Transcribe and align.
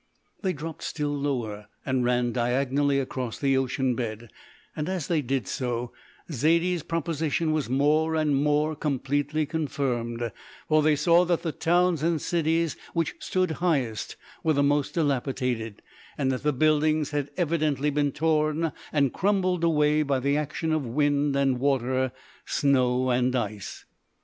They 0.41 0.51
dropped 0.51 0.81
still 0.81 1.15
lower 1.15 1.67
and 1.85 2.03
ran 2.03 2.31
diagonally 2.31 2.97
across 2.99 3.37
the 3.37 3.55
ocean 3.55 3.93
bed, 3.95 4.31
and 4.75 4.89
as 4.89 5.07
they 5.07 5.21
did 5.21 5.47
so 5.47 5.93
Zaidie's 6.31 6.81
proposition 6.81 7.51
was 7.51 7.69
more 7.69 8.15
and 8.15 8.35
more 8.35 8.75
completely 8.75 9.45
confirmed, 9.45 10.31
for 10.67 10.81
they 10.81 10.95
saw 10.95 11.23
that 11.25 11.43
the 11.43 11.51
towns 11.51 12.01
and 12.01 12.19
cities 12.19 12.75
which 12.95 13.13
stood 13.19 13.51
highest 13.61 14.15
were 14.43 14.53
the 14.53 14.63
most 14.63 14.95
dilapidated, 14.95 15.83
and 16.17 16.31
that 16.31 16.41
the 16.41 16.51
buildings 16.51 17.11
had 17.11 17.29
evidently 17.37 17.91
been 17.91 18.11
torn 18.11 18.71
and 18.91 19.13
crumbled 19.13 19.63
away 19.63 20.01
by 20.01 20.19
the 20.19 20.35
action 20.35 20.73
of 20.73 20.83
wind 20.83 21.35
and 21.35 21.59
water, 21.59 22.11
snow 22.43 23.11
and 23.11 23.35
ice. 23.35 23.85